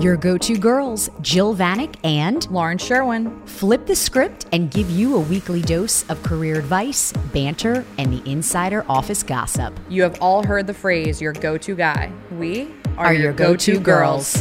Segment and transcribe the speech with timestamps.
[0.00, 3.42] Your go to girls, Jill Vanek and Lauren Sherwin.
[3.46, 8.22] flip the script and give you a weekly dose of career advice, banter, and the
[8.30, 9.78] insider office gossip.
[9.88, 12.12] You have all heard the phrase your go to guy.
[12.30, 14.36] We are, Are your go-to girls.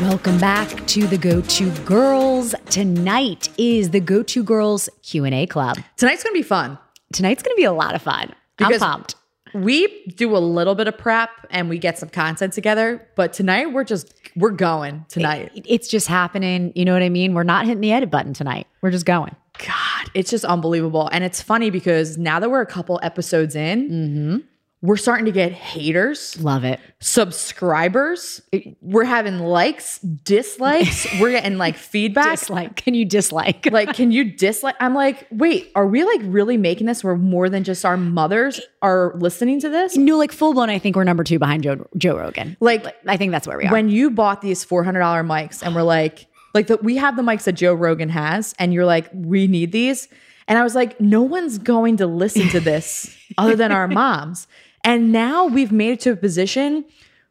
[0.00, 2.54] Welcome back to the Go To Girls.
[2.70, 5.78] Tonight is the Go To Girls Q&A Club.
[5.96, 6.78] Tonight's going to be fun.
[7.14, 8.32] Tonight's going to be a lot of fun.
[8.56, 9.14] Because- I'm pumped.
[9.54, 13.72] We do a little bit of prep and we get some content together, but tonight
[13.72, 15.52] we're just, we're going tonight.
[15.54, 16.72] It- It's just happening.
[16.74, 17.34] You know what I mean?
[17.34, 18.66] We're not hitting the edit button tonight.
[18.82, 19.36] We're just going.
[19.64, 21.08] God, it's just unbelievable.
[21.12, 24.36] And it's funny because now that we're a couple episodes in, mm-hmm.
[24.84, 26.78] We're starting to get haters, Love it.
[27.00, 28.42] subscribers.
[28.82, 31.06] We're having likes, dislikes.
[31.20, 32.38] we're getting like feedback.
[32.38, 32.76] Dislike.
[32.76, 33.66] Can you dislike?
[33.72, 34.74] like, can you dislike?
[34.80, 38.60] I'm like, wait, are we like really making this where more than just our mothers
[38.82, 39.96] are listening to this?
[39.96, 40.68] no, like full blown.
[40.68, 42.54] I think we're number two behind Joe, Joe Rogan.
[42.60, 43.72] Like, I think that's where we are.
[43.72, 44.92] when you bought these $400
[45.26, 48.74] mics and we're like, like the, we have the mics that Joe Rogan has, and
[48.74, 50.08] you're like, we need these.
[50.46, 54.46] And I was like, no one's going to listen to this other than our moms.
[54.84, 56.84] And now we've made it to a position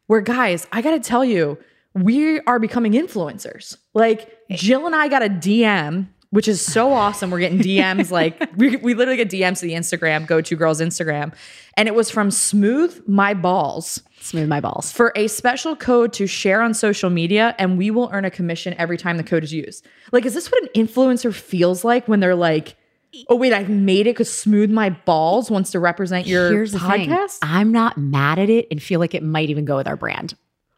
[0.06, 1.58] where, guys, I got to tell you,
[1.94, 3.76] we are becoming influencers.
[3.94, 7.30] Like Jill and I got a DM, which is so awesome.
[7.30, 10.80] We're getting DMs like we, we literally get DMs to the Instagram, go to girls
[10.80, 11.32] Instagram.
[11.76, 14.90] And it was from Smooth My Balls Smooth my balls.
[14.90, 18.74] for a special code to share on social media and we will earn a commission
[18.78, 19.86] every time the code is used.
[20.12, 22.76] Like, is this what an influencer feels like when they're like,
[23.28, 27.38] oh, wait, I've made it because Smooth My Balls wants to represent your Here's podcast?
[27.42, 30.34] I'm not mad at it and feel like it might even go with our brand.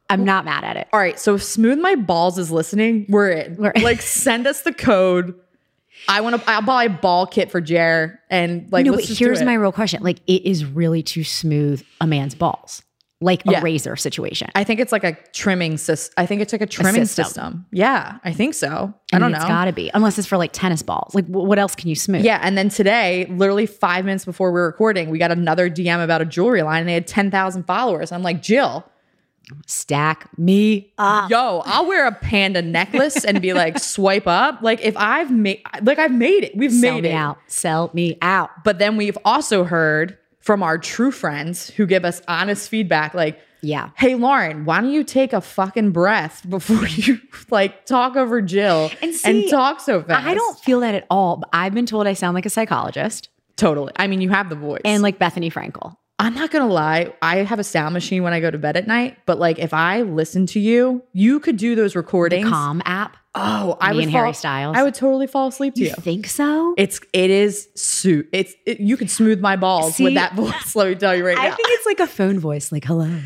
[0.09, 0.89] I'm not mad at it.
[0.93, 3.57] All right, so if Smooth My Balls is listening, we're in.
[3.57, 3.83] We're in.
[3.83, 5.35] like, send us the code.
[6.09, 6.51] I want to.
[6.51, 10.03] I'll buy a ball kit for Jer, and like, no, but here's my real question.
[10.03, 12.83] Like, it is really to smooth a man's balls,
[13.23, 13.61] like Yeah.
[13.61, 14.49] a razor situation.
[14.55, 16.13] I think it's like a trimming system.
[16.19, 17.25] I think it's like a trimming system.
[17.25, 17.67] system.
[17.73, 18.93] Yeah, I think so.
[19.13, 19.39] I, I don't know.
[19.39, 21.15] It's got to be, unless it's for like tennis balls.
[21.15, 22.25] Like, wh- what else can you smooth?
[22.25, 26.05] Yeah, and then today, literally five minutes before we were recording, we got another DM
[26.05, 28.13] about a jewelry line, and they had ten thousand followers.
[28.13, 28.85] I'm like, Jill,
[29.67, 31.31] Stack me up.
[31.31, 34.61] yo, I'll wear a panda necklace and be like, swipe up.
[34.61, 37.15] Like if I've made, like I've made it, we've Sell made me it.
[37.15, 37.39] out.
[37.47, 38.51] Sell me out.
[38.65, 43.39] But then we've also heard from our true friends who give us honest feedback, like,
[43.63, 43.91] Yeah.
[43.97, 47.19] hey Lauren, why don't you take a fucking breath before you
[47.51, 50.25] like talk over Jill And see, talk so fast?
[50.25, 51.39] I don't feel that at all.
[51.39, 53.93] But I've been told I sound like a psychologist totally.
[53.97, 55.97] I mean, you have the voice, and like Bethenny Frankel.
[56.19, 58.87] I'm not gonna lie, I have a sound machine when I go to bed at
[58.87, 62.49] night, but like if I listen to you, you could do those recordings.
[62.49, 63.17] Calm app.
[63.39, 64.77] Oh, I Me would and fall, Harry Styles.
[64.77, 65.95] I would totally fall asleep to You you.
[65.95, 66.75] think so?
[66.79, 68.29] It's it is suit.
[68.33, 70.75] It's it, you could smooth my balls See, with that voice.
[70.75, 71.53] Let me tell you right I now.
[71.53, 73.21] I think it's like a phone voice, like hello.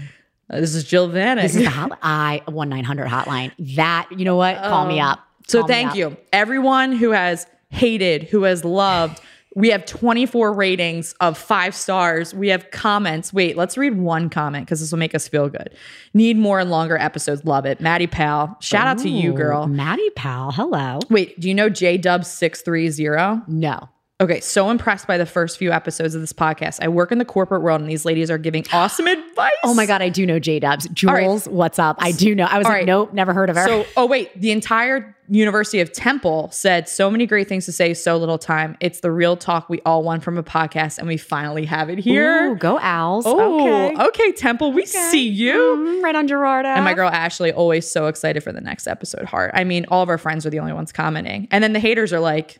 [0.50, 1.42] Uh, this is Jill Vanek.
[1.42, 3.52] This is the hot I one nine hundred hotline.
[3.76, 4.56] That you know what?
[4.58, 5.06] Call me oh.
[5.06, 5.20] up.
[5.46, 5.96] so Call me thank up.
[5.96, 9.20] you, everyone who has hated, who has loved.
[9.56, 12.32] We have 24 ratings of five stars.
[12.32, 13.32] We have comments.
[13.32, 15.74] Wait, let's read one comment because this will make us feel good.
[16.14, 17.44] Need more and longer episodes.
[17.44, 17.80] Love it.
[17.80, 18.56] Maddie Pal.
[18.60, 19.66] Shout out to you, girl.
[19.66, 20.52] Maddie Pal.
[20.52, 21.00] Hello.
[21.10, 23.42] Wait, do you know J Dub 630?
[23.48, 23.88] No.
[24.20, 26.78] Okay, so impressed by the first few episodes of this podcast.
[26.82, 29.50] I work in the corporate world and these ladies are giving awesome advice.
[29.64, 30.86] Oh my God, I do know J Dubs.
[31.04, 31.22] right.
[31.22, 31.96] Jules, what's up?
[32.00, 32.44] I do know.
[32.44, 32.86] I was All like, right.
[32.86, 33.66] nope, never heard of her.
[33.66, 37.94] So, oh wait, the entire University of Temple said so many great things to say,
[37.94, 38.76] so little time.
[38.80, 41.98] It's the real talk we all want from a podcast, and we finally have it
[42.00, 42.50] here.
[42.50, 43.24] Ooh, go Owls.
[43.26, 44.02] Oh, okay.
[44.08, 44.32] okay.
[44.32, 45.54] Temple, we see you.
[45.54, 46.68] Mm, right on Gerardo.
[46.68, 49.24] And my girl Ashley always so excited for the next episode.
[49.24, 49.52] Heart.
[49.54, 52.12] I mean, all of our friends are the only ones commenting, and then the haters
[52.12, 52.58] are like,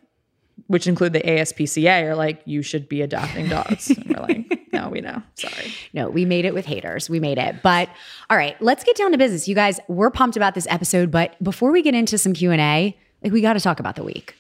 [0.71, 3.91] which include the ASPCA, are like, you should be adopting dogs.
[3.91, 5.21] and we're like, no, we know.
[5.35, 5.75] Sorry.
[5.93, 7.11] No, we made it with haters.
[7.11, 7.57] We made it.
[7.61, 7.89] But
[8.31, 9.49] all right, let's get down to business.
[9.49, 13.33] You guys, we're pumped about this episode, but before we get into some Q&A, like
[13.33, 14.37] we got to talk about the week.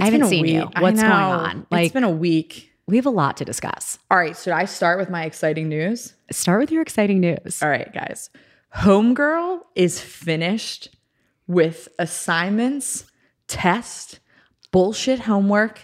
[0.00, 0.60] I haven't been a seen you.
[0.62, 0.72] week.
[0.74, 1.66] I What's going on?
[1.70, 2.72] Like it's been a week.
[2.88, 4.00] we have a lot to discuss.
[4.10, 4.36] All right.
[4.36, 6.14] Should I start with my exciting news?
[6.32, 7.62] Start with your exciting news.
[7.62, 8.28] All right, guys.
[8.74, 10.88] Homegirl is finished
[11.46, 13.04] with assignments,
[13.46, 14.18] test,
[14.74, 15.80] bullshit homework,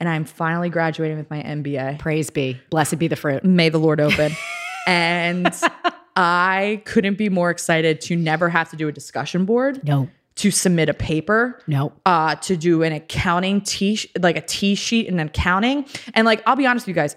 [0.00, 2.00] and I'm finally graduating with my MBA.
[2.00, 2.60] Praise be.
[2.70, 3.44] Blessed be the fruit.
[3.44, 4.32] May the Lord open.
[4.88, 5.54] and
[6.16, 10.08] I couldn't be more excited to never have to do a discussion board, No.
[10.34, 11.92] to submit a paper, No.
[12.04, 15.86] uh, to do an accounting T, like a T sheet in accounting.
[16.14, 17.14] And like, I'll be honest with you guys.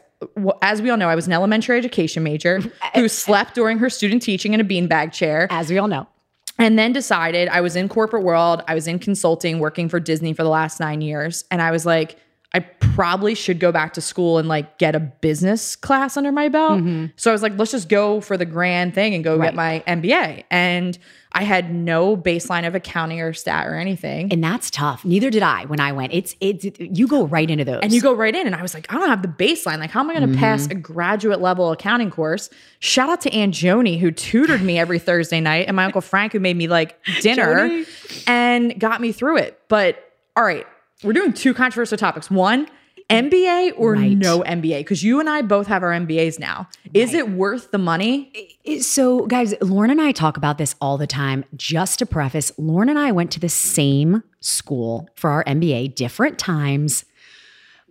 [0.62, 2.62] As we all know, I was an elementary education major
[2.94, 6.07] who slept during her student teaching in a beanbag chair As we all know.
[6.57, 8.63] And then decided I was in corporate world.
[8.67, 11.43] I was in consulting, working for Disney for the last nine years.
[11.51, 12.17] And I was like,
[12.55, 16.47] I probably should go back to school and like get a business class under my
[16.47, 16.79] belt.
[16.79, 17.07] Mm-hmm.
[17.17, 19.47] So I was like, let's just go for the grand thing and go Right.
[19.47, 20.45] get my MBA.
[20.49, 20.97] And
[21.33, 24.31] I had no baseline of accounting or stat or anything.
[24.31, 25.03] And that's tough.
[25.03, 26.13] Neither did I when I went.
[26.13, 27.81] It's it's you go right into those.
[27.83, 29.79] And you go right in, and I was like, I don't have the baseline.
[29.79, 30.77] Like, how am I going to pass mm-hmm.
[30.77, 32.49] a graduate level accounting course?
[32.79, 36.31] Shout out to Aunt Joni, who tutored me every Thursday night, and my Uncle Frank,
[36.31, 38.23] who made me like dinner Joni.
[38.27, 39.59] and got me through it.
[39.67, 40.01] But
[40.37, 40.65] all right,
[41.03, 42.30] we're doing two controversial topics.
[42.31, 42.68] One,
[43.09, 44.18] MBA or Right.
[44.18, 44.80] no MBA?
[44.80, 46.68] Because you and I both have our MBAs now.
[46.94, 48.31] Is it worth the money?
[48.80, 51.45] So, guys, Lauren and I talk about this all the time.
[51.56, 56.39] Just to preface, Lauren and I went to the same school for our MBA, different
[56.39, 57.06] times,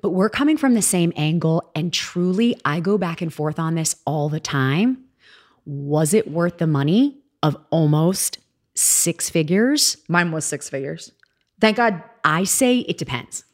[0.03, 1.71] but we're coming from the same angle.
[1.77, 4.99] And truly, I go back and forth on this all the time.
[5.65, 8.39] Was it worth the money of almost
[8.75, 9.97] six figures?
[10.09, 11.13] Mine was six figures.
[11.61, 12.03] Thank God.
[12.25, 13.45] I say it depends.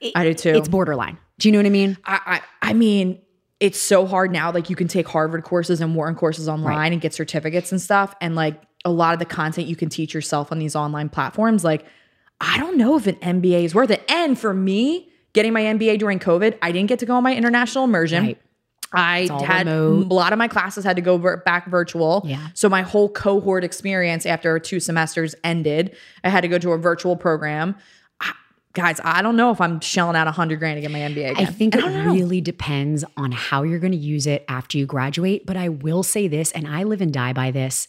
[0.00, 0.50] It- I do too.
[0.50, 1.18] It's borderline.
[1.38, 1.96] Do you know what I mean?
[2.04, 3.20] I, I I mean,
[3.60, 4.52] it's so hard now.
[4.52, 6.92] Like you can take Harvard courses and Wharton courses online Right.
[6.92, 8.14] and get certificates and stuff.
[8.20, 11.64] And like a lot of the content you can teach yourself on these online platforms.
[11.64, 11.84] Like,
[12.40, 14.04] I don't know if an MBA is worth it.
[14.08, 17.34] And for me, getting my MBA during COVID, I didn't get to go on my
[17.34, 18.24] international immersion.
[18.26, 18.38] Right.
[18.92, 20.10] I had remote.
[20.10, 22.22] a lot of my classes had to go back virtual.
[22.24, 22.48] Yeah.
[22.54, 25.94] So my whole cohort experience after two semesters ended.
[26.24, 27.76] I had to go to a virtual program.
[28.78, 31.00] I- guys, I don't know if I'm shelling out a hundred grand to get my
[31.00, 31.36] MBA again.
[31.36, 34.78] I think I it don't really depends on how you're going to use it after
[34.78, 35.46] you graduate.
[35.46, 37.88] But I will say this, and I live and die by this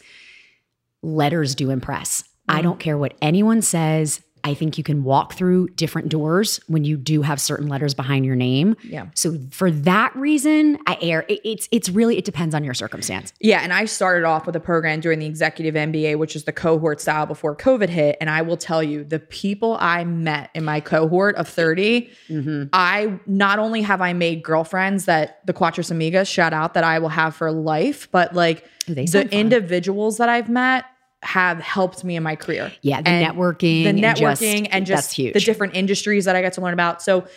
[1.02, 2.22] letters do impress.
[2.22, 2.56] Mm.
[2.56, 4.22] I don't care what anyone says.
[4.44, 8.26] I think you can walk through different doors when you do have certain letters behind
[8.26, 8.76] your name.
[8.84, 9.08] Yeah.
[9.16, 13.34] So for that reason, I air it, it's it's really it depends on your circumstance.
[13.40, 16.52] Yeah, and I started off with a program during the executive MBA, which is the
[16.52, 18.18] cohort style before COVID hit.
[18.22, 22.64] And I will tell you, the people I met in my cohort of 30, mm-hmm.
[22.74, 27.00] I not only have I made girlfriends that the Quattros Amigas shout out that I
[27.00, 29.30] will have for life, but like the fun.
[29.30, 30.86] individuals that I've met
[31.24, 32.72] have helped me in my career.
[32.82, 35.34] Yeah, the And networking, the and just- networking, and just, huge.
[35.34, 37.02] the different industries that I get to learn about.
[37.02, 37.28] So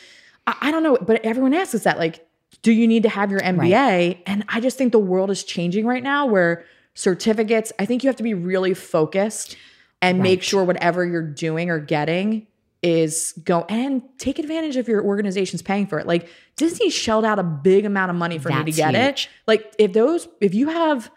[0.46, 2.26] I, I don't know, but everyone asks us that, like,
[2.62, 4.18] do you need to have your MBA?
[4.26, 6.64] And I just think the world is changing right now where
[6.94, 9.56] certificates, I think you have to be really focused
[10.00, 12.46] and make sure whatever you're doing or getting
[12.82, 16.06] is go and take advantage of your organization's paying for it.
[16.06, 19.24] Like Disney shelled out a big amount of money for me to get huge.
[19.24, 19.28] it.
[19.46, 21.10] Like if those if you have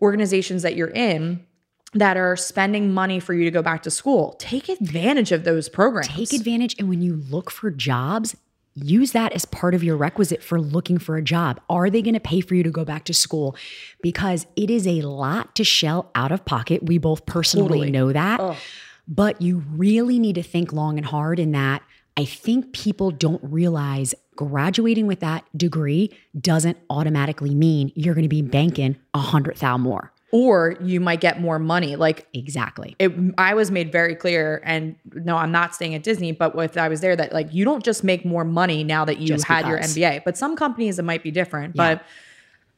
[0.00, 1.44] organizations that you're in
[1.94, 5.68] that are spending money for you to go back to school, take advantage of those
[5.68, 6.08] programs.
[6.08, 8.34] Take advantage and when you look for jobs,
[8.74, 11.60] use that as part of your requisite for looking for a job.
[11.68, 13.54] Are they going to pay for you to go back to school?
[14.02, 16.82] Because it is a lot to shell out of pocket.
[16.82, 17.90] We both personally Totally.
[17.90, 18.56] know that.
[19.06, 21.82] But you really need to think long and hard in that.
[22.16, 28.28] I think people don't realize graduating with that degree doesn't automatically mean you're going to
[28.28, 30.12] be banking a hundred thou more.
[30.32, 31.94] Or you might get more money.
[31.96, 32.96] Like Exactly.
[32.98, 36.78] it, I was made very clear, and no, I'm not staying at Disney, but with
[36.78, 39.44] I was there that like you don't just make more money now that you Just
[39.44, 39.78] had your.
[39.78, 40.24] MBA.
[40.24, 41.76] But some companies it might be different.
[41.76, 41.96] Yeah.
[41.96, 42.04] But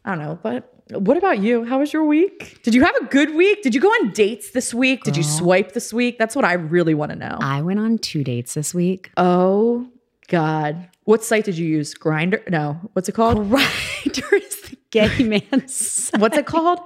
[0.04, 0.38] I don't know.
[0.42, 1.64] But what about you?
[1.64, 2.60] How was your week?
[2.62, 3.62] Did you have a good week?
[3.62, 5.02] Did you go on dates this week?
[5.04, 5.38] Did you oh.
[5.38, 6.18] swipe this week?
[6.18, 7.38] That's what I really want to know.
[7.40, 9.10] I went on two dates this week.
[9.16, 9.88] oh
[10.28, 10.88] God.
[11.04, 11.94] What site did you use?
[11.94, 12.48] Grindr?
[12.48, 12.80] No.
[12.94, 13.38] What's it called?
[13.38, 16.80] Grindr is the gay man's What's it called?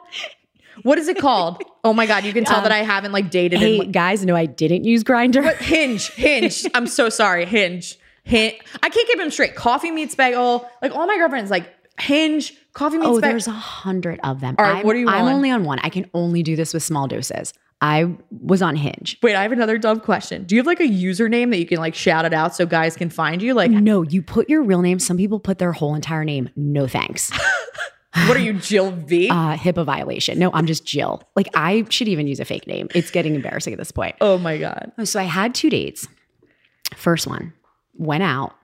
[0.82, 1.62] What is it called?
[1.85, 2.25] Oh my God.
[2.25, 4.85] You can tell that um, I haven't like dated in Hey guys, no, I didn't
[4.85, 5.56] use Grindr.
[5.56, 6.66] Hinge, Hinge.
[6.75, 7.97] I'm so sorry, Hinge.
[8.25, 8.56] Hinge.
[8.82, 9.54] I can't keep them straight.
[9.54, 10.68] Coffee meets bagel.
[10.82, 13.30] Like all my girlfriends, like Hinge, coffee meets Oh, bagel.
[13.30, 14.56] there's a hundred of them.
[14.58, 15.32] All right, I'm, what are you I'm on?
[15.32, 15.78] only on one.
[15.78, 17.54] I can only do this with small doses.
[17.80, 19.18] I was on Hinge.
[19.23, 20.44] Wait, I have another dumb question.
[20.44, 22.97] Do you have like a username that you can like shout it out so guys
[22.97, 23.54] can find you?
[23.54, 24.99] Like, No, you put your real name.
[24.99, 26.50] Some people put their whole entire name.
[26.56, 27.30] No thanks.
[28.26, 29.28] what are you, Jill V?
[29.38, 30.38] Uh, HIPAA violation.
[30.38, 31.22] No, I'm just Jill.
[31.37, 32.88] Like I should even use a fake name.
[32.94, 34.16] It's getting embarrassing at this point.
[34.20, 34.92] oh my God.
[35.04, 36.08] So I had two dates.
[36.96, 37.52] First one
[37.94, 38.54] went out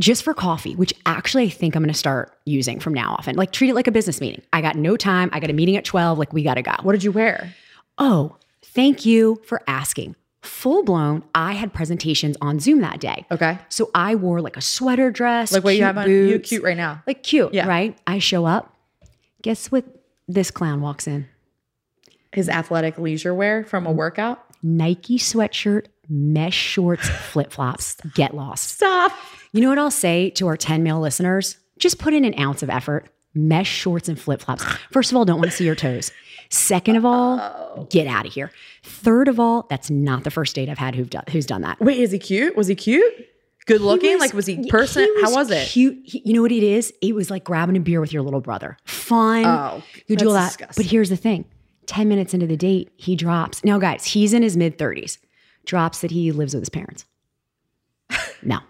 [0.00, 3.34] just for coffee, which actually I think I'm going to start using from now on.
[3.34, 4.42] Like treat it like a business meeting.
[4.52, 5.28] I got no time.
[5.32, 6.18] I got a meeting at 12.
[6.18, 6.72] Like we got to go.
[6.82, 7.54] What did you wear?
[7.98, 10.14] Oh, thank you for asking.
[10.42, 13.26] Full blown, I had presentations on Zoom that day.
[13.30, 13.58] Okay.
[13.68, 15.52] So I wore like a sweater dress.
[15.52, 16.08] Like what you have on?
[16.08, 17.02] You cute right now.
[17.06, 17.66] Like cute, Yeah.
[17.66, 17.98] right?
[18.06, 18.72] I show up.
[19.42, 19.84] Guess what?
[20.28, 21.26] This clown walks in.
[22.32, 24.44] His athletic leisure wear from a workout.
[24.62, 27.96] Nike sweatshirt, mesh shorts, flip flops.
[28.14, 28.70] Get lost.
[28.70, 29.12] Stop.
[29.52, 31.56] You know what I'll say to our 10 male listeners?
[31.78, 33.08] Just put in an ounce of effort.
[33.38, 34.64] Mesh shorts and flip flops.
[34.90, 36.10] First of all, don't want to see your toes.
[36.50, 37.86] Second of all, oh.
[37.90, 38.50] get out of here.
[38.82, 41.78] Third of all, that's not the first date I've had who've done, who's done that.
[41.80, 42.56] Wait, is he cute?
[42.56, 43.04] Was he cute?
[43.66, 44.18] Good looking?
[44.18, 45.06] like was he person?
[45.20, 45.68] How was it?
[45.68, 46.00] Cute.
[46.04, 46.92] He- you know what it is?
[47.02, 48.78] It was like grabbing a beer with your little brother.
[48.86, 49.44] Fun.
[49.44, 50.46] Oh, you do all that.
[50.48, 50.82] disgusting.
[50.82, 51.44] But here's the thing:
[51.84, 53.62] ten minutes into the date, he drops.
[53.62, 55.18] Now, guys, he's in his mid thirties.
[55.66, 57.04] Drops that he lives with his parents.
[58.42, 58.60] no,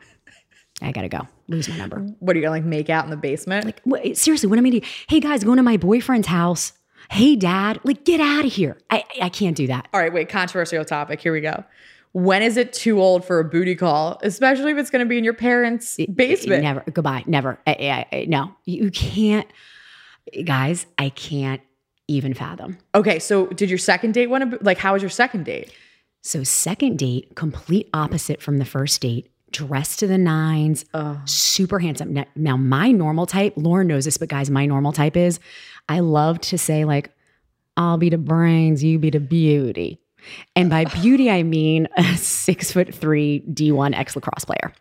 [0.81, 1.27] I gotta go.
[1.49, 1.99] Lose my number.
[2.21, 3.65] What are you gonna like make out in the basement?
[3.65, 4.85] Like, what, seriously, what am I doing?
[5.09, 6.73] Hey, guys, going to my boyfriend's house.
[7.11, 8.79] Hey, dad, like, get out of here.
[8.91, 9.89] I, I can't do that.
[9.95, 11.21] All right, wait, controversial topic.
[11.21, 11.65] Here we go.
[12.13, 15.17] When is it too old for a booty call, especially if it's going to be
[15.19, 16.63] in your parents' basement?
[16.63, 16.83] Never.
[16.93, 17.23] Goodbye.
[17.27, 17.59] Never.
[17.67, 19.47] I, I, I- no, you can't.
[20.45, 21.63] Guys, I can't
[22.09, 22.79] even fathom.
[22.95, 24.79] Okay, so did your second date want to like?
[24.79, 25.73] How was your second date?
[26.23, 30.85] So, second date, complete opposite from the first date, dressed to the nines,
[31.25, 32.13] super handsome.
[32.13, 35.41] Now, now, my normal type, Lauren knows this, but guys, my normal type is
[35.89, 37.11] I love to say, like,
[37.77, 40.01] I'll be the brains, you be the beauty.
[40.57, 44.73] And by beauty, I mean a six foot three D1 ex lacrosse player.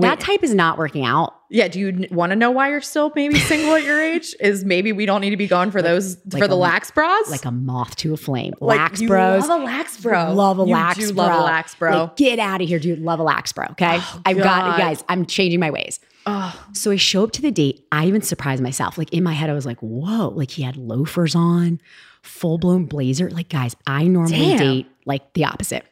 [0.00, 1.34] That type is not working out.
[1.50, 4.34] Yeah, do you want to know why you're still maybe single at your age?
[4.40, 6.90] Is maybe we don't need to be going for those like for the a- lax
[6.90, 7.30] bras?
[7.30, 8.54] Like a moth to a flame.
[8.60, 9.46] Like, lax you bros.
[9.48, 10.32] love a lax bro.
[10.32, 11.24] Love a You lax do bro.
[11.24, 11.92] love a lax bro.
[11.92, 13.00] Oh, Like, get out of here, dude.
[13.00, 13.66] Love a lax bro.
[13.72, 13.98] Okay.
[14.00, 16.00] Oh, I've got guys, I'm changing my ways.
[16.26, 17.86] oh, So I show up to the date.
[17.92, 18.96] I even surprised myself.
[18.96, 21.80] Like in my head, I was like, whoa, like he had loafers on,
[22.22, 23.28] full blown blazer.
[23.30, 24.58] Like, guys, I normally Damn.
[24.58, 25.84] date like the opposite.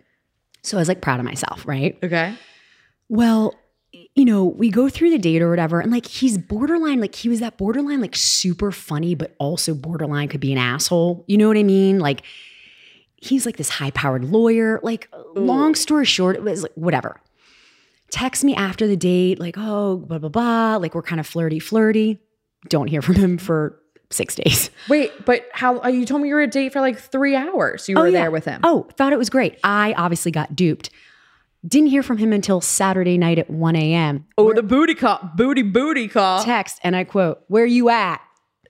[0.62, 1.98] So I was like proud of myself, right?
[2.02, 2.34] okay.
[3.08, 3.54] Well,
[4.14, 7.28] you know, we go through the date or whatever, and like he's borderline, like he
[7.28, 11.24] was that borderline, like super funny, but also borderline could be an asshole.
[11.28, 11.98] You know what I mean?
[11.98, 12.22] Like
[13.20, 14.80] he's like this high powered lawyer.
[14.82, 17.20] Like, long story short, it was like whatever.
[18.10, 20.76] Text me after the date, like, oh, blah, blah, blah.
[20.76, 22.18] Like we're kind of flirty, flirty.
[22.68, 24.70] Don't hear from him for six days.
[24.88, 27.88] Wait, but how uh, you told me you were a date for like three hours?
[27.88, 28.22] You were yeah.
[28.22, 28.60] there with him.
[28.64, 29.58] Oh, thought it was great.
[29.62, 30.90] I obviously got duped.
[31.66, 34.26] Didn't hear from him until Saturday night at 1 a.m.
[34.38, 36.42] Oh, the booty call, booty booty call.
[36.42, 38.20] Text, and I quote, Where are you at?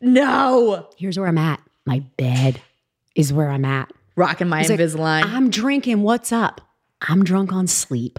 [0.01, 1.61] no, Here's where I'm at.
[1.87, 2.61] My bed
[3.15, 3.93] is where I'm at.
[4.17, 5.25] rocking my like, Invisalign.
[5.25, 6.03] I'm drinking.
[6.03, 6.61] What's up?
[7.03, 8.19] I'm drunk on sleep.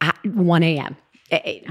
[0.00, 0.96] At 1 a.m.
[1.32, 1.62] I,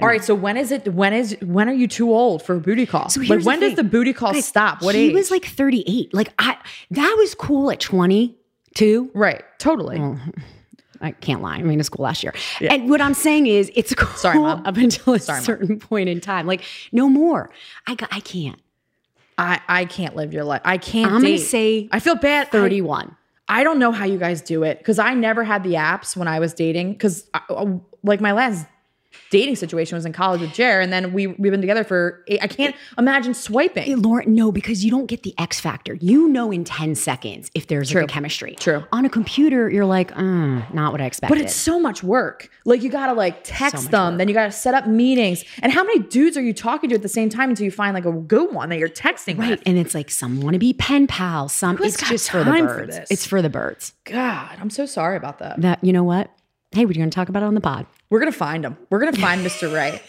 [0.00, 0.92] All right, so when is it?
[0.94, 3.08] When is when are you too old for a booty call?
[3.10, 4.82] So like here's the when does the booty call Guys, stop?
[4.82, 5.14] What he age?
[5.14, 6.14] was like 38.
[6.14, 6.56] Like I
[6.92, 9.10] that was cool at 22.
[9.14, 9.98] right, totally.
[11.00, 11.56] I can't lie.
[11.56, 12.34] I mean, it's cool last year.
[12.60, 14.62] And what I'm saying is, it's cool Sorry, Mom.
[14.66, 15.44] up until a Sorry, Mom.
[15.44, 16.46] certain point in time.
[16.46, 16.62] Like,
[16.92, 17.50] no more.
[17.86, 18.60] I, got, I can't.
[19.38, 20.60] I I can't live your life.
[20.64, 21.12] I can't.
[21.12, 22.50] I'm gonna say I feel bad.
[22.50, 23.16] 31.
[23.48, 26.16] I, I don't know how you guys do it because I never had the apps
[26.16, 26.92] when I was dating.
[26.92, 27.66] Because uh,
[28.02, 28.66] like my last
[29.30, 32.24] dating situation was in college with Jer, and then we we've been together for.
[32.28, 34.00] Eight, I can't imagine swiping.
[34.02, 35.94] Lauren, no, because you don't get the X factor.
[35.94, 38.02] You know in 10 seconds if there's True.
[38.02, 38.54] like a chemistry.
[38.58, 38.84] True.
[38.92, 41.34] On a computer, you're like, mm, not what I expected.
[41.34, 42.50] But it's so much work.
[42.64, 44.18] Like you gotta like text much them, work.
[44.18, 45.44] then you gotta set up meetings.
[45.62, 47.94] And how many dudes are you talking to at the same time until you find
[47.94, 49.50] like a good one that you're texting right.
[49.50, 49.62] with?
[49.66, 51.52] And it's like some want to be pen pals.
[51.52, 52.96] Some Who's it's just for the for birds.
[52.96, 53.10] this?
[53.10, 53.92] it's for the birds.
[54.04, 55.60] God, I'm so sorry about that.
[55.60, 56.30] That you know what?
[56.72, 57.86] Hey, we're you gonna talk about it on the pod.
[58.10, 58.76] We're gonna find him.
[58.90, 59.72] We're gonna find Mr.
[59.78, 60.02] Right.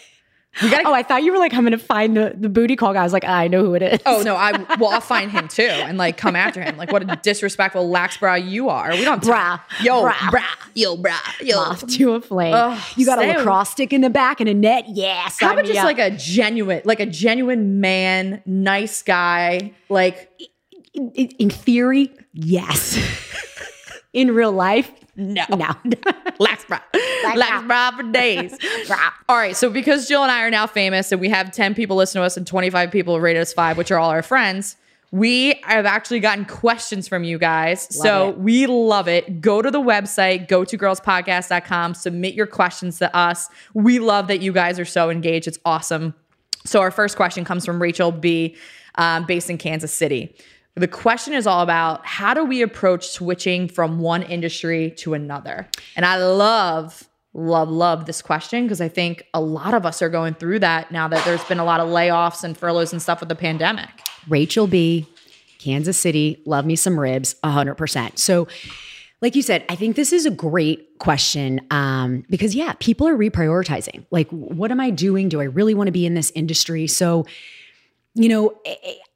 [0.60, 0.88] Gotta.
[0.88, 3.00] Oh, I thought you were like, I'm gonna find the, the booty call guy.
[3.00, 4.00] I was like, I know who it is.
[4.04, 4.50] Oh no, I
[4.80, 6.76] well I'll find him too and like come after him.
[6.76, 8.90] Like what a disrespectful lax bra you are.
[8.90, 9.60] We don't Brah.
[9.80, 10.12] Yo, Brah.
[10.12, 10.68] brah.
[10.74, 11.40] Yo, brah.
[11.40, 11.56] Yo.
[11.56, 12.52] Off to a flame.
[12.52, 14.86] Ugh, you got a lacrosse stick in the back and a net.
[14.88, 15.38] Yes.
[15.38, 20.30] How about just like a genuine, like a genuine man, nice guy, like
[20.94, 22.98] in, in theory, yes.
[24.12, 25.44] in real life, no.
[25.50, 25.74] no.
[26.38, 26.80] Lax bra.
[27.36, 28.56] Lax bra for days.
[29.28, 29.56] all right.
[29.56, 32.24] So because Jill and I are now famous and we have 10 people listen to
[32.24, 34.76] us and 25 people rate us five, which are all our friends,
[35.12, 37.86] we have actually gotten questions from you guys.
[37.94, 38.38] so it.
[38.38, 39.40] we love it.
[39.40, 43.48] Go to the website, go to girlspodcast.com, submit your questions to us.
[43.74, 45.48] We love that you guys are so engaged.
[45.48, 46.14] It's awesome.
[46.64, 48.56] So our first question comes from Rachel B,
[48.96, 50.34] um, based in Kansas City.
[50.76, 55.68] The question is all about how do we approach switching from one industry to another?
[55.96, 60.08] And I love, love, love this question because I think a lot of us are
[60.08, 63.20] going through that now that there's been a lot of layoffs and furloughs and stuff
[63.20, 63.88] with the pandemic.
[64.28, 65.06] Rachel B,
[65.58, 68.18] Kansas City, love me some ribs, 100%.
[68.18, 68.48] So,
[69.20, 73.16] like you said, I think this is a great question um, because, yeah, people are
[73.16, 74.06] reprioritizing.
[74.10, 75.28] Like, what am I doing?
[75.28, 76.86] Do I really want to be in this industry?
[76.86, 77.26] So,
[78.14, 78.54] you know,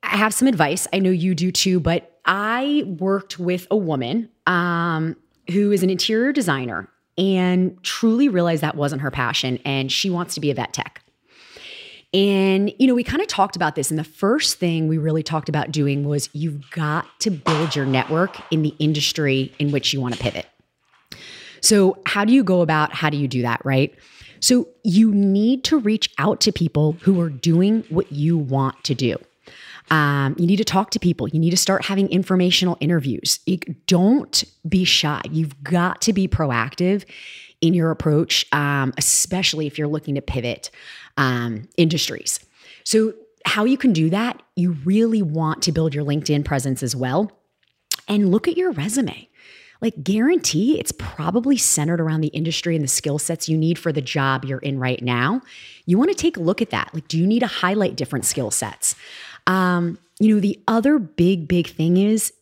[0.04, 0.86] I have some advice.
[0.92, 5.16] I know you do too, but I worked with a woman um,
[5.50, 10.34] who is an interior designer and truly realized that wasn't her passion and she wants
[10.34, 11.02] to be a vet tech.
[12.12, 13.90] And, you know, we kind of talked about this.
[13.90, 17.86] And the first thing we really talked about doing was you've got to build your
[17.86, 20.46] network in the industry in which you want to pivot.
[21.60, 23.92] So, how do you go about how do you do that, right?
[24.38, 28.94] So, you need to reach out to people who are doing what you want to
[28.94, 29.16] do.
[29.90, 31.28] Um, you need to talk to people.
[31.28, 33.40] You need to start having informational interviews.
[33.46, 35.20] You- don't be shy.
[35.30, 37.04] You've got to be proactive
[37.60, 40.70] in your approach, um, especially if you're looking to pivot
[41.16, 42.40] um, industries.
[42.84, 43.14] So,
[43.46, 47.30] how you can do that, you really want to build your LinkedIn presence as well.
[48.08, 49.28] And look at your resume.
[49.82, 53.92] Like, guarantee it's probably centered around the industry and the skill sets you need for
[53.92, 55.42] the job you're in right now.
[55.84, 56.90] You want to take a look at that.
[56.94, 58.94] Like, do you need to highlight different skill sets?
[59.46, 62.32] Um, you know, the other big, big thing is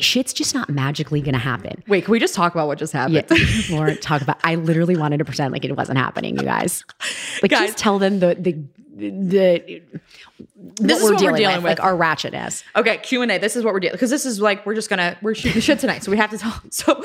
[0.00, 1.82] shit's just not magically to happen.
[1.88, 3.24] Wait, can we just talk about what just happened?
[3.30, 3.36] Yeah,
[3.76, 4.38] Lauren, talk about.
[4.44, 6.84] I literally wanted to pretend like it wasn't happening, you guys.
[7.42, 7.68] Like, Guys.
[7.68, 8.52] just tell them the the
[8.96, 9.82] the
[10.80, 11.64] This is what we're dealing with.
[11.64, 12.62] like our ratchetness.
[12.74, 13.38] Okay, Q and A.
[13.38, 15.60] This is what we're dealing because this is like we're just gonna we're shooting the
[15.60, 16.60] shit tonight, so we have to tell.
[16.70, 17.04] So,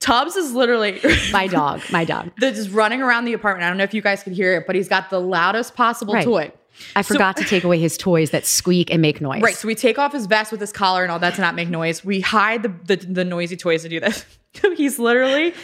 [0.00, 1.00] Tubbs is literally
[1.32, 2.30] My dog, my dog.
[2.40, 3.64] Just running around the apartment.
[3.64, 6.14] I don't know if you guys can hear it, but he's got the loudest possible
[6.14, 6.24] Right.
[6.24, 6.52] toy.
[6.96, 9.42] I forgot to take away his toys that squeak and make noise.
[9.42, 9.54] Right.
[9.56, 11.68] So we take off his vest with his collar and all that to not make
[11.68, 12.04] noise.
[12.04, 14.24] We hide the the, the noisy toys to do this.
[14.76, 15.54] he's literally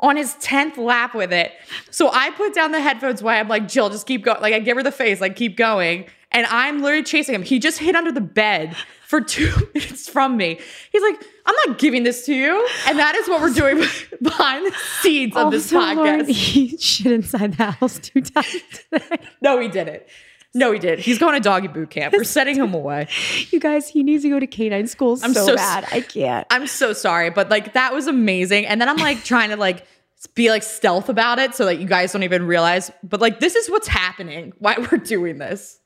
[0.00, 1.52] on his 10th lap with it.
[1.90, 4.40] So I put down the headphones while I'm like, Jill, just keep going.
[4.40, 6.06] Like I give her the face, like keep going.
[6.32, 7.42] And I'm literally chasing him.
[7.42, 8.76] He just hid under the bed
[9.06, 10.58] for two minutes from me.
[10.92, 12.66] He's like, I'm not giving this to you.
[12.86, 13.78] And that is what we're doing
[14.22, 16.28] behind the scenes of oh, this Also, Lauren, podcast.
[16.28, 19.18] he shit inside the house two times today.
[19.42, 20.04] No, he didn't.
[20.52, 20.98] No, he did.
[20.98, 22.12] He's going to doggy boot camp.
[22.16, 23.08] We're setting him away.
[23.50, 25.86] You guys, he needs to go to canine school I'm so, so bad.
[25.92, 26.46] I can't.
[26.50, 28.66] I'm so sorry, but like that was amazing.
[28.66, 29.86] And then I'm like trying to like
[30.34, 32.90] be like stealth about it so that you guys don't even realize.
[33.02, 34.52] But like this is what's happening.
[34.58, 35.78] Why we're doing this.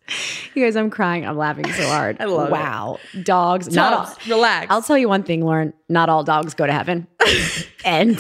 [0.55, 1.27] You guys, I'm crying.
[1.27, 2.17] I'm laughing so hard.
[2.21, 2.53] I love it.
[2.53, 2.99] wow.
[3.23, 4.17] Dogs, not all.
[4.29, 4.67] Relax.
[4.71, 5.73] I'll tell you one thing, Lauren.
[5.89, 7.07] Not all dogs go to heaven,
[7.85, 8.19] and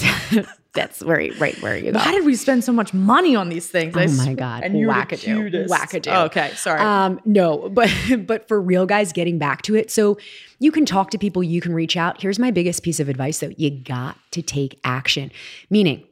[0.74, 1.98] that's where right where you go.
[1.98, 3.94] Why did we spend so much money on these things?
[3.96, 5.72] Oh my god, And you're the wackadoo, cutest.
[5.72, 6.26] wackadoo.
[6.26, 6.80] Okay, sorry.
[6.80, 7.90] Um, no, but
[8.26, 9.90] but for real, guys, getting back to it.
[9.90, 10.18] So
[10.58, 12.20] you can talk to people, you can reach out.
[12.20, 15.30] Here's my biggest piece of advice, though: you got to take action.
[15.70, 16.04] Meaning,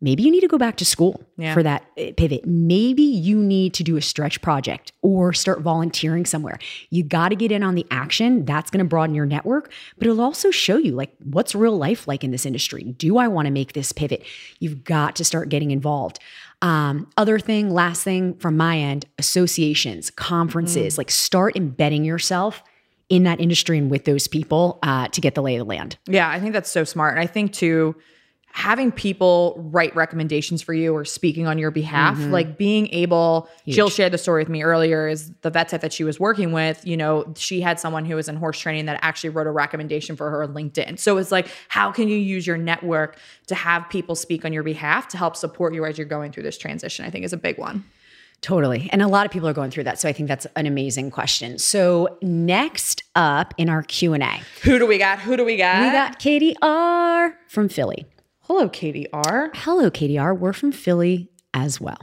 [0.00, 1.54] maybe you need to go back to school Yeah.
[1.54, 2.46] for that uh, pivot.
[2.46, 6.58] Maybe you need to do a stretch project or start volunteering somewhere.
[6.90, 8.44] You got to get in on the action.
[8.44, 12.06] That's going to broaden your network, but it'll also show you like what's real life
[12.06, 12.82] like in this industry.
[12.84, 14.24] Do I want to make this pivot?
[14.60, 16.18] You've got to start getting involved.
[16.62, 22.62] Um, other thing, last thing from my end, associations, conferences, like start embedding yourself
[23.08, 25.96] in that industry and with those people uh, to get the lay of the land.
[26.06, 27.12] Yeah, I think that's so smart.
[27.14, 27.94] And I think too,
[28.52, 32.32] having people write recommendations for you or speaking on your behalf, mm-hmm.
[32.32, 35.92] like being able, Jill shared the story with me earlier, is the vet tech that
[35.92, 38.98] she was working with, you know, she had someone who was in horse training that
[39.02, 40.98] actually wrote a recommendation for her on LinkedIn.
[40.98, 44.62] So it's like, how can you use your network to have people speak on your
[44.62, 47.04] behalf to help support you as you're going through this transition?
[47.04, 47.84] I think is a big one.
[48.40, 48.88] Totally.
[48.92, 49.98] And a lot of people are going through that.
[49.98, 51.58] So I think that's an amazing question.
[51.58, 55.18] So next up in our Q&A, Who do we got?
[55.18, 55.80] Who do we got?
[55.80, 58.06] we got Katie R from Philly.
[58.48, 59.50] Hello, Katie R.
[59.54, 60.34] Hello, Katie R.
[60.34, 61.98] We're from Philly as well.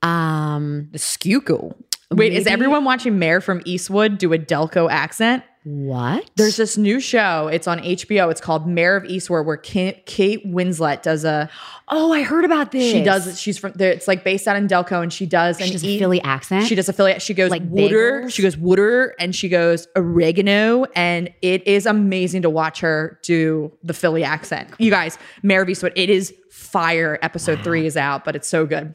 [0.00, 1.74] Um, The Skuko.
[2.10, 5.42] Wait, is everyone watching Mayor from Eastwood do a Delco accent?
[5.68, 6.30] What?
[6.36, 7.48] There's this new show.
[7.48, 8.30] It's on HBO.
[8.30, 11.50] It's called Mayor of Eastwood, where Kate, Kate Winslet does a.
[11.88, 12.90] oh, I heard about this.
[12.90, 13.38] She does.
[13.38, 13.74] She's from.
[13.78, 15.58] It's like based out in Delco, and she does.
[15.58, 16.66] She and does Philly accent.
[16.66, 17.20] She does affiliate.
[17.20, 18.22] She goes Like Wooder.
[18.22, 18.32] bagels?
[18.32, 23.70] She goes Wooder, and she goes oregano, and it is amazing to watch her do
[23.82, 24.70] the Philly accent.
[24.78, 25.92] You guys, Mayor of Eastwood.
[25.96, 27.18] It is fire.
[27.20, 28.94] Episode three is out, but it's so good.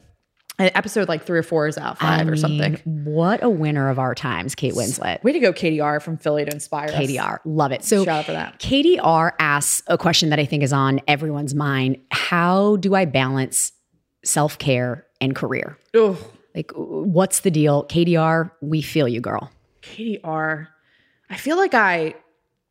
[0.56, 2.74] And episode like three or four is out, I five or mean, something.
[2.84, 5.22] What a winner of our times, Kate Winslet.
[5.24, 6.94] Way to go, Katie R from Philly to inspire us.
[6.94, 7.38] KDR.
[7.44, 7.82] Love it.
[7.82, 8.60] So Shout out for that.
[8.60, 11.98] KDR asks a question that I think is on everyone's mind.
[12.12, 13.72] How do I balance
[14.24, 15.76] self-care and career?
[15.94, 16.16] Ugh.
[16.54, 17.84] Like what's the deal?
[17.88, 19.50] KDR, we feel you, girl.
[19.82, 20.68] Katie R.
[21.30, 22.14] I feel like I.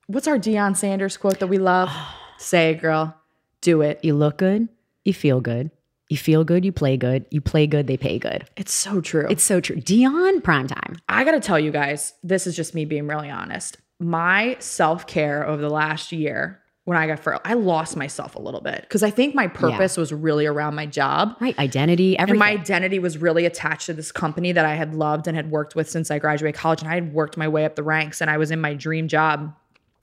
[0.07, 1.91] What's our Deion Sanders quote that we love?
[2.37, 3.15] Say it, girl.
[3.59, 3.99] Do it.
[4.03, 4.69] You look good,
[5.03, 5.69] you feel good.
[6.13, 7.25] You feel good, you play good.
[7.31, 8.45] You play good, they pay good.
[8.55, 9.25] It's so true.
[9.31, 9.77] It's so true.
[9.77, 10.99] Deion primetime.
[11.09, 13.77] I gotta tell you guys, this is just me being really honest.
[13.99, 18.39] My self care over the last year, when I got furloughed, I lost myself a
[18.39, 21.35] little bit because I think my purpose was really around my job.
[21.39, 21.57] Right.
[21.57, 22.37] Identity, And everything.
[22.39, 25.73] my identity was really attached to this company that I had loved and had worked
[25.75, 26.83] with since I graduated college.
[26.83, 29.07] And I had worked my way up the ranks and I was in my dream
[29.07, 29.51] job.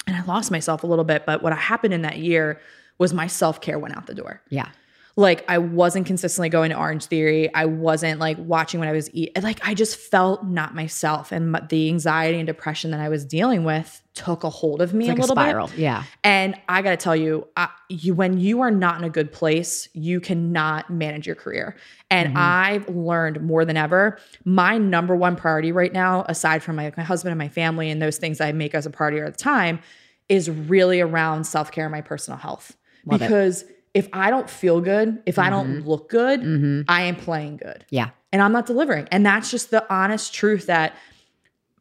[0.08, 1.24] And I lost myself a little bit.
[1.24, 2.58] But what happened in that year
[2.98, 4.40] was my self care went out the door.
[4.48, 4.70] yeah.
[5.16, 7.52] Like I wasn't consistently going to Orange Theory.
[7.54, 9.30] I wasn't like watching when I was eat.
[9.42, 13.64] Like I just felt not myself, and the anxiety and depression that I was dealing
[13.64, 15.68] with took a hold of me Like a a little spiral.
[15.68, 15.78] bit.
[15.78, 16.04] Yeah.
[16.24, 19.32] And I got to tell you, I, you, when you are not in a good
[19.32, 21.76] place, you cannot manage your career.
[22.10, 22.38] And mm-hmm.
[22.38, 24.18] I've learned more than ever.
[24.44, 28.02] My number one priority right now, aside from my, my husband and my family and
[28.02, 29.80] those things I make as a priority at the time,
[30.28, 32.76] is really around self care and my personal health.
[33.06, 33.79] Love it.
[33.94, 38.10] If I don't feel good, if I don't look good, I am playing good Yeah.
[38.32, 39.08] and I'm not delivering.
[39.10, 40.94] And that's just the honest truth that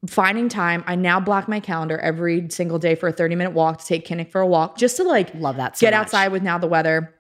[0.08, 3.80] finding time, I now block my calendar every single day for a 30 minute walk
[3.80, 6.02] to take Kinnick for a walk, just to like Love that so get much.
[6.06, 7.14] outside with now the weather,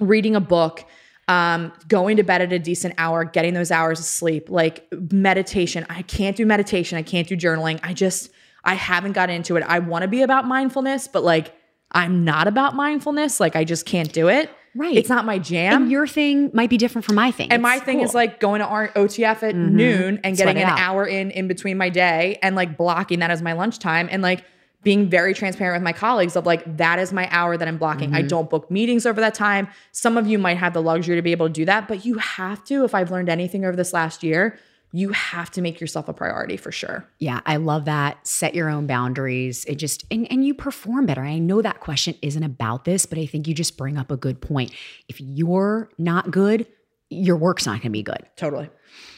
[0.00, 0.84] reading a book,
[1.28, 5.86] um, going to bed at a decent hour, getting those hours of sleep, like meditation.
[5.88, 6.98] I can't do meditation.
[6.98, 7.78] I can't do journaling.
[7.82, 8.30] I just,
[8.64, 9.62] I haven't got into it.
[9.66, 11.54] I want to be about mindfulness, but like,
[11.94, 13.40] I'm not about mindfulness.
[13.40, 14.50] Like, I just can't do it.
[14.76, 14.96] Right.
[14.96, 15.82] It's not my jam.
[15.82, 17.52] And your thing might be different from my thing.
[17.52, 19.76] And my It's thing is like going to R- OTF at mm-hmm.
[19.76, 20.80] noon and Sweat getting an out.
[20.80, 24.44] hour in in between my day and like blocking that as my lunchtime and like
[24.82, 28.14] being very transparent with my colleagues of like that is my hour that I'm blocking.
[28.14, 28.28] I mm-hmm.
[28.28, 29.68] don't book meetings over that time.
[29.92, 32.18] Some of you might have the luxury to be able to do that, but you
[32.18, 34.58] have to if I've learned anything over this last year,
[34.94, 37.04] you have to make yourself a priority for sure.
[37.18, 38.24] Yeah, I love that.
[38.24, 39.64] Set your own boundaries.
[39.64, 41.22] It just and and you perform better.
[41.22, 44.16] I know that question isn't about this, but I think you just bring up a
[44.16, 44.72] good point.
[45.08, 46.68] If you're not good,
[47.10, 48.22] your work's not going to be good.
[48.36, 48.70] Totally.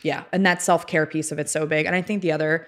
[0.03, 0.25] Yeah.
[0.33, 1.85] And that self care piece of it's so big.
[1.85, 2.67] And I think the other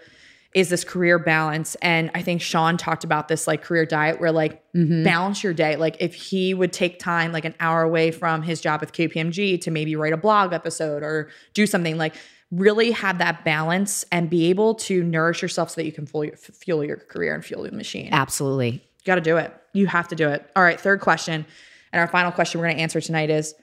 [0.54, 1.76] is this career balance.
[1.76, 5.02] And I think Sean talked about this like career diet where like mm-hmm.
[5.02, 5.76] balance your day.
[5.76, 9.62] Like if he would take time, like an hour away from his job with KPMG
[9.62, 12.14] to maybe write a blog episode or do something like
[12.50, 16.24] really have that balance and be able to nourish yourself so that you can fuel
[16.24, 18.08] your, fuel your career and fuel the machine.
[18.12, 18.70] Absolutely.
[18.72, 19.54] You got to do it.
[19.74, 20.50] You have to do it.
[20.56, 21.44] All right, third question.
[21.92, 23.54] And our final question we're going to answer tonight is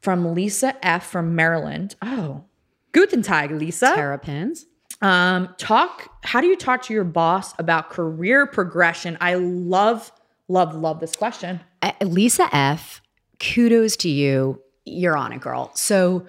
[0.00, 1.96] from Lisa F from Maryland.
[2.02, 2.44] Oh,
[2.92, 3.92] Guten Tag, Lisa.
[3.94, 4.66] Terrapins.
[5.02, 9.18] Um, talk, how do you talk to your boss about career progression?
[9.20, 10.10] I love,
[10.48, 11.60] love, love this question.
[11.82, 13.02] Uh, Lisa F,
[13.38, 14.62] kudos to you.
[14.86, 15.70] You're on it, girl.
[15.74, 16.26] So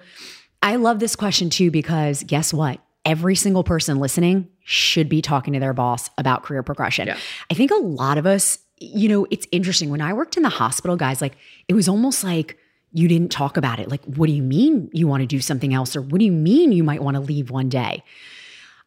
[0.62, 2.80] I love this question too because guess what?
[3.04, 7.08] Every single person listening should be talking to their boss about career progression.
[7.08, 7.16] Yeah.
[7.50, 9.90] I think a lot of us, you know, it's interesting.
[9.90, 11.36] When I worked in the hospital, guys, like
[11.68, 12.58] it was almost like
[12.92, 13.90] you didn't talk about it.
[13.90, 15.94] Like, what do you mean you want to do something else?
[15.94, 18.02] Or what do you mean you might want to leave one day?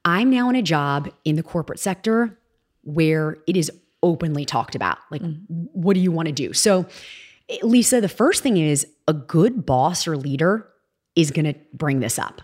[0.03, 2.37] I'm now in a job in the corporate sector
[2.83, 4.97] where it is openly talked about.
[5.11, 6.53] Like, what do you want to do?
[6.53, 6.87] So,
[7.49, 10.67] eh, Lisa, the first thing is a good boss or leader
[11.15, 12.41] is going to bring this up.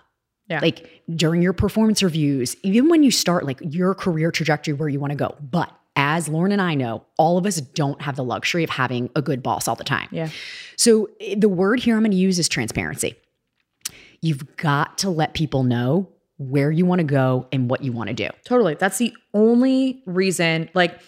[0.49, 0.59] Yeah.
[0.61, 4.99] Like during your performance reviews, even when you start like your career trajectory where you
[4.99, 5.35] want to go.
[5.41, 9.09] But as Lauren and I know, all of us don't have the luxury of having
[9.15, 10.07] a good boss all the time.
[10.11, 10.29] Yeah.
[10.77, 13.15] So eh, the word here I'm going to use is transparency.
[14.21, 18.09] You've got to let people know where you want to go and what you want
[18.09, 18.29] to do.
[18.45, 18.75] Totally.
[18.75, 20.69] That's the only reason.
[20.73, 20.99] Like,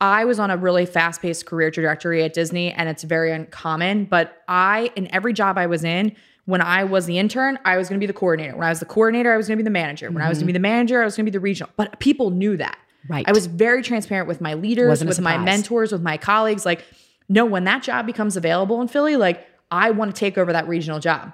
[0.00, 4.06] I was on a really fast paced career trajectory at Disney, and it's very uncommon.
[4.06, 6.16] But I, in every job I was in,
[6.50, 8.54] when I was the intern, I was going to be the coordinator.
[8.56, 10.10] When I was the coordinator, I was going to be the manager.
[10.10, 11.70] When I was going to be the manager, I was going to be the regional.
[11.76, 12.78] But people knew that.
[13.08, 13.26] Right.
[13.26, 16.66] I was very transparent with my leaders, with my mentors, with my colleagues.
[16.66, 16.84] Like,
[17.28, 20.68] no, when that job becomes available in Philly, like, I want to take over that
[20.68, 21.32] regional job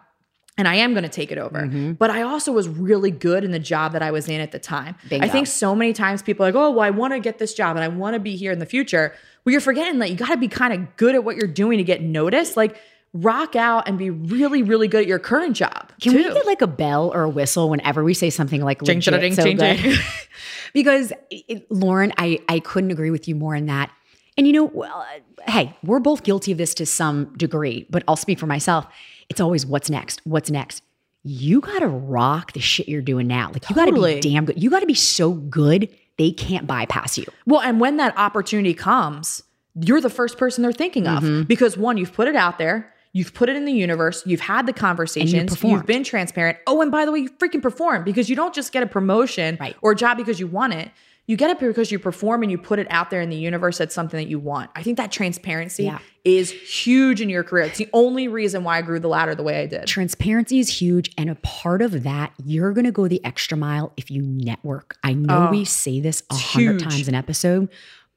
[0.58, 1.62] and I am going to take it over.
[1.62, 1.92] Mm-hmm.
[1.92, 4.58] But I also was really good in the job that I was in at the
[4.58, 4.94] time.
[5.08, 5.26] Bingo.
[5.26, 7.54] I think so many times people are like, oh, well, I want to get this
[7.54, 9.14] job and I want to be here in the future.
[9.44, 11.78] Well, you're forgetting that you got to be kind of good at what you're doing
[11.78, 12.56] to get noticed.
[12.56, 12.80] Like,
[13.16, 15.92] rock out and be really, really good at your current job.
[16.00, 16.18] Can too.
[16.18, 19.20] we get like a bell or a whistle whenever we say something like Ding, legit
[19.20, 19.76] ding, so ding, good?
[19.82, 19.96] ding.
[20.72, 23.90] because it- Lauren, I I couldn't agree with you more in that.
[24.38, 25.06] And you know, well,
[25.46, 28.86] uh, hey, we're both guilty of this to some degree, but I'll speak for myself.
[29.28, 30.20] It's always what's next?
[30.24, 30.82] What's next?
[31.22, 33.50] You got to rock the shit you're doing now.
[33.52, 34.62] Like you got to be damn good.
[34.62, 37.24] You got to be so good they can't bypass you.
[37.46, 39.42] Well, and when that opportunity comes,
[39.74, 41.42] you're the first person they're thinking of Mm-hmm.
[41.42, 44.66] because one, you've put it out there, you've put it in the universe, you've had
[44.66, 45.76] the conversations, performed.
[45.76, 46.58] you've been transparent.
[46.66, 49.56] Oh, and by the way, you freaking perform because you don't just get a promotion
[49.60, 49.76] Right.
[49.82, 50.90] or a job because you want it.
[51.28, 53.78] You get it because you perform and you put it out there in the universe
[53.78, 54.70] That's something that you want.
[54.76, 55.98] I think that transparency Yeah.
[56.24, 57.64] is huge in your career.
[57.64, 59.86] It's the only reason why I grew the ladder the way I did.
[59.88, 61.10] Transparency is huge.
[61.18, 64.98] And a part of that, you're going to go the extra mile if you network.
[65.02, 67.70] I know oh, we say this a hundred times an episode.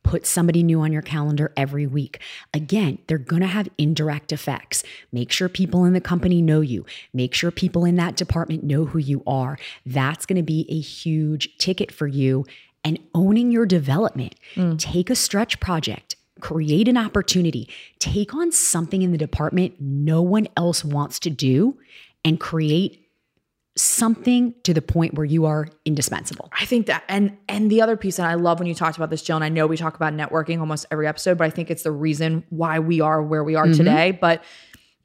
[0.03, 2.19] Put somebody new on your calendar every week.
[2.53, 4.83] Again, they're going to have indirect effects.
[5.11, 6.85] Make sure people in the company know you.
[7.13, 9.57] Make sure people in that department know who you are.
[9.85, 12.45] That's going to be a huge ticket for you.
[12.83, 14.35] And owning your development.
[14.55, 14.79] Mm.
[14.79, 17.67] Take a stretch project create an opportunity,
[17.99, 21.77] take on something in the department no one else wants to do,
[22.23, 23.08] and create
[23.79, 26.49] something to the point where you are indispensable.
[26.59, 29.09] I think that and and the other piece, and I love when you talked about
[29.09, 31.69] this, Jill, and I know we talk about networking almost every episode, but I think
[31.71, 33.77] it's the reason why we are where we are Mm-hmm.
[33.77, 34.11] today.
[34.11, 34.43] But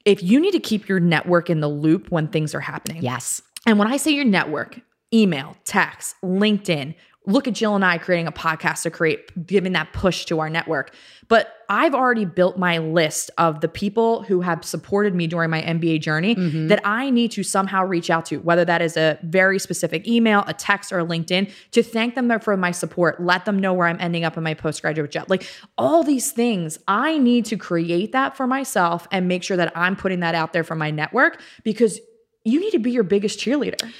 [0.05, 3.01] if you need to keep your network in the loop when things are happening.
[3.01, 3.41] Yes.
[3.65, 4.79] And when I say your network,
[5.13, 6.93] email, text, LinkedIn,
[7.27, 10.49] look at Jill and I creating a podcast to create, giving that push to our
[10.49, 10.93] network.
[11.27, 15.61] But I've already built my list of the people who have supported me during my
[15.61, 16.67] MBA journey mm-hmm.
[16.67, 20.43] that I need to somehow reach out to, whether that is a very specific email,
[20.45, 23.87] a text, or a LinkedIn, to thank them for my support, let them know where
[23.87, 25.29] I'm ending up in my postgraduate job.
[25.29, 29.71] Like all these things, I need to create that for myself and make sure that
[29.75, 31.99] I'm putting that out there for my network because
[32.43, 33.91] you need to be your biggest cheerleader.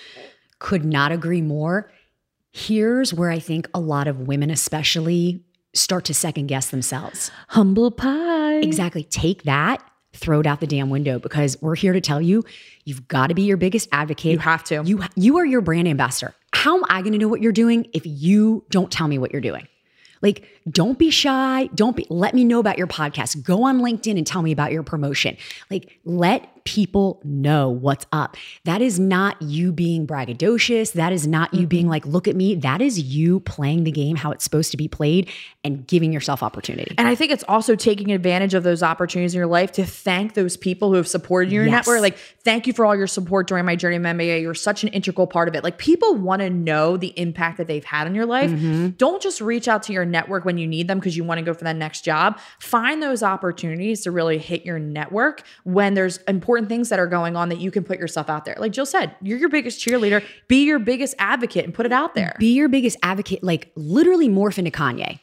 [0.59, 1.91] Could not agree more.
[2.57, 7.29] Here's where I think a lot of women, especially, start to second guess themselves.
[7.49, 8.59] Humble pie.
[8.59, 9.03] Exactly.
[9.03, 12.45] Take that, throw it out the damn window because we're here to tell you
[12.85, 14.31] you've got to be your biggest advocate.
[14.31, 14.81] You have to.
[14.85, 16.33] You you are your brand ambassador.
[16.53, 19.33] How am I going to know what you're doing if you don't tell me what
[19.33, 19.67] you're doing?
[20.21, 21.69] Like, don't be shy.
[21.75, 23.43] Don't be, let me know about your podcast.
[23.43, 25.37] Go on LinkedIn and tell me about your promotion.
[25.69, 28.35] Like, let people know what's up.
[28.63, 30.93] That is not you being braggadocious.
[30.93, 31.91] That is not you being mm-hmm.
[31.91, 32.55] like, look at me.
[32.55, 35.29] That is you playing the game how it's supposed to be played
[35.63, 36.95] and giving yourself opportunity.
[36.97, 40.33] And I think it's also taking advantage of those opportunities in your life to thank
[40.33, 41.87] those people who have supported you your Yes.
[41.87, 42.01] network.
[42.01, 44.41] Like, thank you for all your support during my journey of MBA.
[44.41, 45.63] You're such an integral part of it.
[45.63, 48.49] Like, people want to know the impact that they've had on your life.
[48.49, 48.89] Mm-hmm.
[48.89, 51.45] Don't just reach out to your network when you need them because you want to
[51.45, 52.39] go for that next job.
[52.59, 57.35] Find those opportunities to really hit your network when there's important things that are going
[57.35, 58.55] on that you can put yourself out there.
[58.57, 60.23] Like Jill said, you're your biggest cheerleader.
[60.47, 62.35] Be your biggest advocate and put it out there.
[62.39, 65.19] be your biggest advocate, like literally morph into Kanye.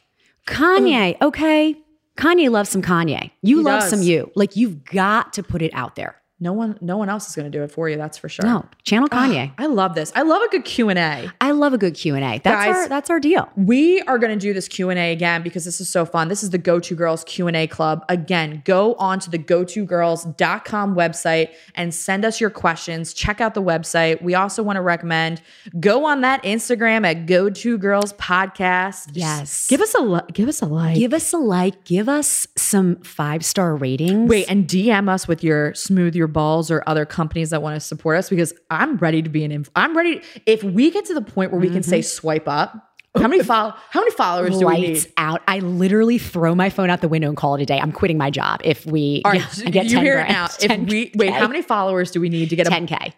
[0.47, 1.21] Kanye, mm.
[1.21, 1.75] okay.
[2.17, 3.31] Kanye loves some Kanye.
[3.41, 3.89] You He love does.
[3.89, 4.31] some you.
[4.35, 6.15] Like you've got to put it out there.
[6.39, 7.95] No one, no one else is going to do it for you.
[7.95, 8.45] That's for sure.
[8.45, 9.53] No, channel ah, Kanye.
[9.57, 10.11] I love this.
[10.15, 11.29] I love a good Q&A.
[11.39, 12.19] I love a good Q&A.
[12.19, 13.49] That's Guys- our that's our deal.
[13.55, 16.27] We are going to do this Q&A again because this is so fun.
[16.27, 18.03] This is the Go To Girls Q&A club.
[18.09, 23.13] Again, go on to the gotogirls.com website and send us your questions.
[23.13, 24.21] Check out the website.
[24.21, 25.41] We also want to recommend
[25.79, 29.11] go on that Instagram at Go To Girls Podcast.
[29.13, 29.67] Yes.
[29.67, 30.97] Give us a li- give us a like.
[30.97, 34.29] Give us a like, give us some five-star ratings.
[34.29, 37.79] Wait, and DM us with your smooth your balls or other companies that want to
[37.79, 41.13] support us because I'm ready to be an inf- I'm ready if we get to
[41.13, 42.05] the point where we can say mm-hmm.
[42.05, 42.89] swipe up.
[43.15, 44.87] How many follow how many followers do we need?
[44.93, 45.43] lights out.
[45.47, 47.79] I literally throw my phone out the window and call it a day.
[47.79, 50.29] I'm quitting my job if we All right, yeah, I get you 10 hear grand.
[50.29, 50.47] it now.
[50.75, 53.13] If we wait, how many followers do we need to get a 10k.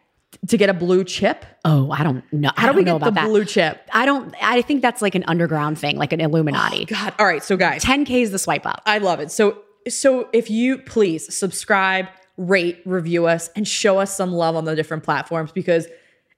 [0.50, 1.46] to get a blue chip?
[1.64, 2.52] Oh, I don't know.
[2.58, 3.90] How do we get the blue chip?
[3.94, 6.82] I don't I think that's like an underground thing, like an Illuminati.
[6.82, 7.14] Oh, God.
[7.18, 8.82] All right, so guys, 10k is the swipe up.
[8.86, 9.32] I love it.
[9.32, 14.66] So so if you please subscribe, rate, review us, and show us some love on
[14.66, 15.88] the different platforms because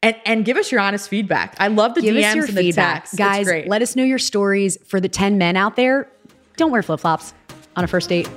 [0.04, 1.56] and and give us your honest feedback.
[1.60, 3.16] I love the Give DMs us your and the texts.
[3.16, 3.68] Guys, great.
[3.68, 6.10] let us know your stories for the 10 men out there.
[6.56, 7.34] Don't wear flip-flops
[7.76, 8.30] on a first date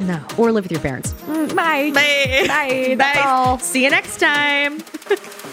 [0.00, 0.24] no.
[0.38, 1.12] or live with your parents.
[1.12, 1.90] Mm, bye.
[1.94, 2.46] Bye.
[2.48, 2.94] Bye.
[2.96, 3.24] That's Bye.
[3.24, 3.58] all.
[3.58, 4.82] See you next time.